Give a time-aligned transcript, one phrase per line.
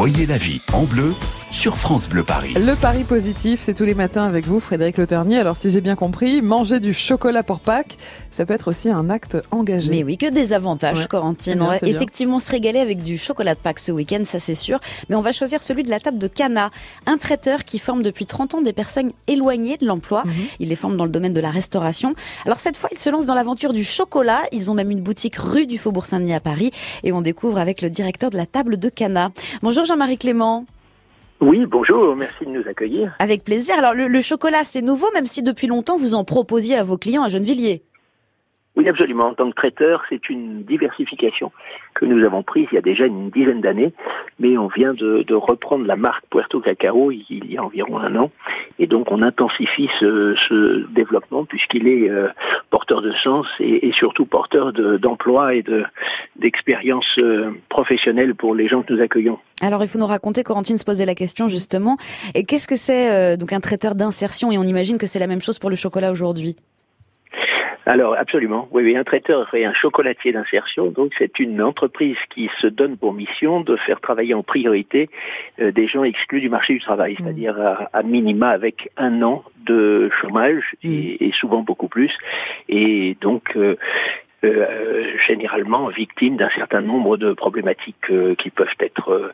[0.00, 1.12] Voyez la vie en bleu
[1.50, 2.54] sur France Bleu Paris.
[2.54, 5.38] Le pari positif, c'est tous les matins avec vous, Frédéric Le Ternier.
[5.38, 7.98] Alors, si j'ai bien compris, manger du chocolat pour Pâques,
[8.30, 9.90] ça peut être aussi un acte engagé.
[9.90, 11.06] Mais oui, que des avantages, Ouais.
[11.06, 11.54] Corentine.
[11.56, 11.94] Bien, On va bien.
[11.94, 14.78] effectivement se régaler avec du chocolat de Pâques ce week-end, ça c'est sûr.
[15.08, 16.70] Mais on va choisir celui de la table de Cana,
[17.06, 20.22] un traiteur qui forme depuis 30 ans des personnes éloignées de l'emploi.
[20.24, 20.32] Mhm.
[20.60, 22.14] Il les forme dans le domaine de la restauration.
[22.46, 24.40] Alors cette fois, il se lance dans l'aventure du chocolat.
[24.52, 26.70] Ils ont même une boutique rue du Faubourg Saint-Denis à Paris.
[27.02, 29.30] Et on découvre avec le directeur de la table de Cana.
[29.62, 30.64] Bonjour Jean-Marie Clément.
[31.40, 33.14] Oui, bonjour, merci de nous accueillir.
[33.18, 33.74] Avec plaisir.
[33.78, 36.98] Alors le, le chocolat, c'est nouveau, même si depuis longtemps vous en proposiez à vos
[36.98, 37.82] clients à Gennevilliers.
[38.76, 39.26] Oui, absolument.
[39.26, 41.50] En tant que traiteur, c'est une diversification
[41.94, 43.92] que nous avons prise il y a déjà une dizaine d'années,
[44.38, 48.14] mais on vient de, de reprendre la marque Puerto Cacao il, y a environ un
[48.16, 48.30] an,
[48.78, 52.28] et donc on intensifie ce, ce développement puisqu'il est euh,
[52.70, 55.84] porteur de sens et, et surtout porteur de- d'emploi et de
[56.36, 59.38] d'expérience euh, professionnelle pour les gens que nous accueillons.
[59.62, 61.96] Alors il faut nous raconter, Corentine se posait la question justement,
[62.46, 64.52] qu'est-ce que c'est euh, donc un traiteur d'insertion?
[64.52, 66.56] Et on imagine que c'est la même chose pour le chocolat aujourd'hui.
[67.86, 72.50] Alors absolument, oui, oui, un traiteur et un chocolatier d'insertion, donc c'est une entreprise qui
[72.60, 75.08] se donne pour mission de faire travailler en priorité
[75.60, 79.44] euh, des gens exclus du marché du travail, c'est-à-dire à, à minima avec un an
[79.64, 82.12] de chômage et, et souvent beaucoup plus,
[82.68, 83.76] et donc euh,
[84.42, 89.32] euh, généralement victimes d'un certain nombre de problématiques euh, qui peuvent être euh,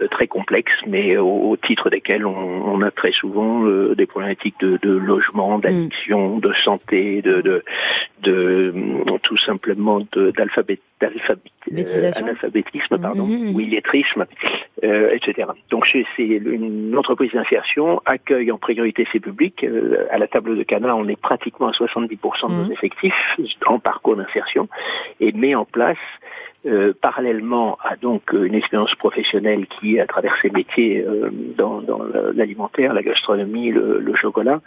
[0.00, 4.06] euh, très complexes, mais au, au titre desquelles on, on a très souvent euh, des
[4.06, 7.64] problématiques de, de logement, d'addiction, de santé, de, de,
[8.22, 8.72] de,
[9.22, 10.00] tout simplement
[12.18, 13.54] analphabétisme, pardon, mhm.
[13.54, 14.24] ou illettrisme,
[14.84, 15.48] euh, etc.
[15.70, 19.64] Donc c'est une entreprise d'insertion accueille en priorité ses publics.
[19.64, 22.72] Euh, à la table de Cana, on est pratiquement à 70% de nos Mhm.
[22.72, 24.68] effectifs en parcours d'insertion
[25.20, 25.96] et met en place
[26.66, 31.82] euh, parallèlement à donc euh, une expérience professionnelle qui, à travers ses métiers euh, dans,
[32.34, 34.60] l'alimentaire, la gastronomie, le, le chocolat,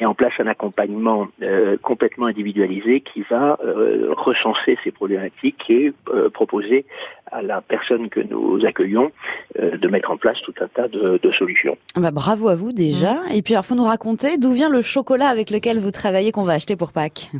[0.00, 5.92] met en place un accompagnement euh, complètement individualisé qui va euh, recenser ces problématiques et
[6.08, 6.86] euh, proposer
[7.30, 9.10] à la personne que nous accueillons
[9.58, 11.76] euh, de mettre en place tout un tas de, de solutions.
[11.96, 13.16] Bah, bravo à vous déjà.
[13.32, 16.42] Et puis alors faut nous raconter d'où vient le chocolat avec lequel vous travaillez qu'on
[16.42, 17.30] va acheter pour Pâques?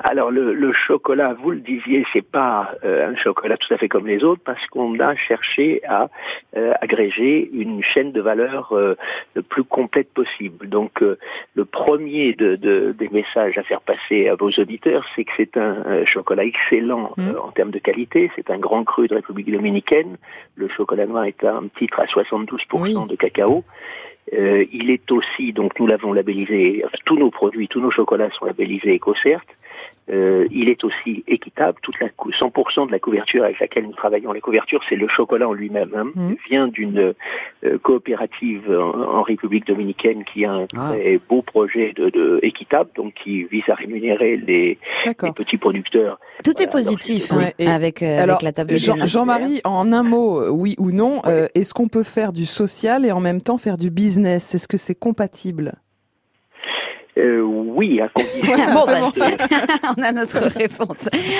[0.00, 3.88] Alors le, le chocolat, vous le disiez, c'est pas euh, un chocolat tout à fait
[3.88, 6.08] comme les autres parce qu'on a cherché à
[6.56, 8.94] euh, agréger une chaîne de valeur euh,
[9.34, 10.68] le plus complète possible.
[10.68, 11.18] Donc euh,
[11.54, 15.56] le premier de, de- des messages à faire passer à vos auditeurs, c'est que c'est
[15.56, 18.30] un chocolat excellent euh, en termes de qualité.
[18.36, 20.16] C'est un grand cru de République dominicaine.
[20.54, 22.94] Le chocolat noir est un titre à 72% Oui.
[23.08, 23.64] de cacao.
[24.34, 28.44] Euh, il est aussi, donc nous l'avons labellisé, tous nos produits, tous nos chocolats sont
[28.44, 29.40] labellisés EcoCert.
[30.10, 31.76] Euh, il est aussi équitable.
[31.82, 35.06] Toute la cou- 100% de la couverture avec laquelle nous travaillons, les couvertures, c'est le
[35.06, 35.90] chocolat en lui-même.
[35.94, 36.36] Hein, Mhm.
[36.48, 37.12] vient d'une
[37.64, 40.92] euh, coopérative en, en République dominicaine qui a un Ah.
[40.94, 44.78] très beau projet de, de équitable, donc qui vise à rémunérer les,
[45.36, 46.18] petits producteurs.
[46.42, 48.76] Tout Voilà, est positif alors, hein, Ouais, et avec, euh, Alors, avec la table de
[48.76, 49.06] Jean-.
[49.06, 53.12] Jean-Marie, en un mot, oui ou non, euh, est-ce qu'on peut faire du social et
[53.12, 54.54] en même temps faire du business?
[54.54, 55.74] Est-ce que c'est compatible?
[57.18, 57.40] Euh,
[57.78, 58.56] oui, à condition.
[58.74, 59.94] Bon, C'est bah, bon.
[59.96, 60.96] on a notre réponse.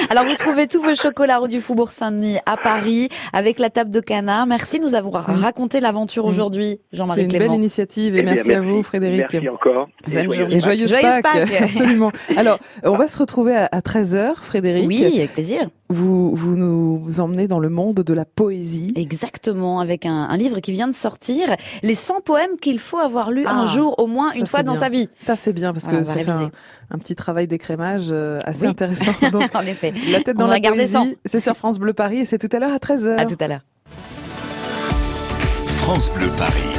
[0.09, 3.91] Alors, vous trouvez tous vos chocolats rue du Faubourg Saint-Denis à Paris avec la table
[3.91, 4.47] de Canard.
[4.47, 7.47] Merci de nous avoir raconté l'aventure aujourd'hui, C'est Jean-Marie une Clément.
[7.47, 9.27] belle initiative et Eh bien, merci, à vous, Frédéric.
[9.33, 9.89] Merci encore.
[10.07, 10.57] Bonne joyeuses journée.
[10.57, 11.61] Et joyeuses, Joyeuses Pâques, Pâques.
[11.63, 12.13] absolument.
[12.37, 14.87] Alors, on va se retrouver à, 13h, Frédéric.
[14.87, 15.69] Oui, avec plaisir.
[15.91, 18.93] Vous, vous nous emmenez dans le monde de la poésie.
[18.95, 21.49] Exactement, avec un, un livre qui vient de sortir,
[21.83, 24.65] les 100 poèmes qu'il faut avoir lus Ah, un jour au moins une fois c'est
[24.67, 24.81] dans bien.
[24.83, 25.09] sa vie.
[25.19, 26.51] Ça, c'est bien parce Voilà, que on fait un,
[26.91, 28.69] un petit travail d'écrémage euh, assez Oui.
[28.69, 29.13] intéressant.
[29.33, 29.95] Donc, en effet.
[30.11, 32.55] la tête On dans va la poésie, c'est sur France Bleu Paris et c'est tout
[32.55, 33.17] à l'heure à 13h.
[33.17, 33.63] À tout à l'heure.
[35.83, 36.78] France Bleu Paris.